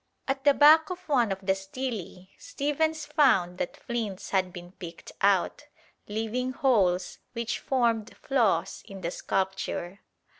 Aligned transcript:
At 0.27 0.45
the 0.45 0.55
back 0.55 0.89
of 0.89 1.07
one 1.07 1.31
of 1.31 1.45
the 1.45 1.53
stelae 1.53 2.29
Stephens 2.39 3.05
found 3.05 3.59
that 3.59 3.77
flints 3.77 4.31
had 4.31 4.51
been 4.51 4.71
picked 4.71 5.11
out, 5.21 5.67
leaving 6.07 6.53
holes 6.53 7.19
which 7.33 7.59
formed 7.59 8.17
flaws 8.17 8.81
in 8.87 9.01
the 9.01 9.11
sculpture. 9.11 9.99